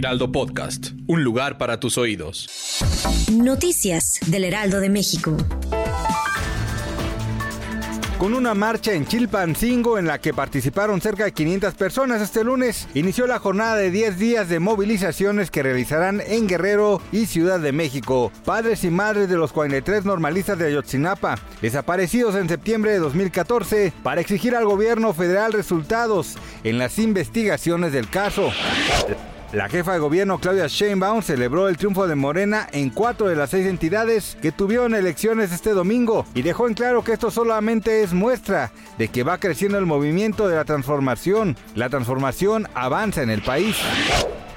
[0.00, 2.48] Heraldo Podcast, un lugar para tus oídos.
[3.30, 5.36] Noticias del Heraldo de México.
[8.16, 12.88] Con una marcha en Chilpancingo en la que participaron cerca de 500 personas este lunes,
[12.94, 17.72] inició la jornada de 10 días de movilizaciones que realizarán en Guerrero y Ciudad de
[17.72, 18.32] México.
[18.46, 24.22] Padres y madres de los 43 normalistas de Ayotzinapa, desaparecidos en septiembre de 2014, para
[24.22, 28.50] exigir al gobierno federal resultados en las investigaciones del caso.
[29.52, 33.50] La jefa de gobierno Claudia Sheinbaum celebró el triunfo de Morena en cuatro de las
[33.50, 38.12] seis entidades que tuvieron elecciones este domingo y dejó en claro que esto solamente es
[38.12, 41.56] muestra de que va creciendo el movimiento de la transformación.
[41.74, 43.76] La transformación avanza en el país.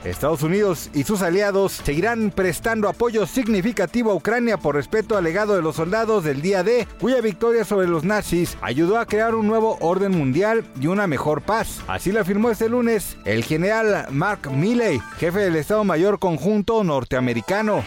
[0.04, 5.56] Estados Unidos y sus aliados seguirán prestando apoyo significativo a Ucrania por respeto al legado
[5.56, 9.48] de los soldados del día D, cuya victoria sobre los nazis ayudó a crear un
[9.48, 11.82] nuevo orden mundial y una mejor paz.
[11.88, 17.84] Así lo afirmó este lunes el general Mark Milley, jefe del Estado Mayor Conjunto norteamericano.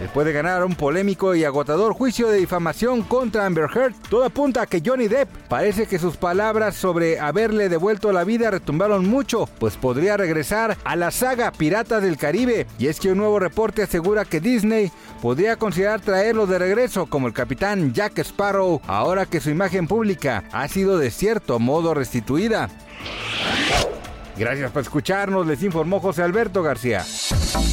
[0.00, 4.62] Después de ganar un polémico y agotador juicio de difamación contra Amber Heard, todo apunta
[4.62, 9.48] a que Johnny Depp parece que sus palabras sobre haberle devuelto la vida retumbaron mucho,
[9.58, 12.66] pues podría regresar a la saga Piratas del Caribe.
[12.78, 14.90] Y es que un nuevo reporte asegura que Disney
[15.20, 20.44] podría considerar traerlo de regreso como el capitán Jack Sparrow, ahora que su imagen pública
[20.52, 22.70] ha sido de cierto modo restituida.
[24.38, 27.04] Gracias por escucharnos, les informó José Alberto García.